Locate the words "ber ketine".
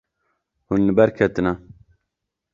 0.97-1.53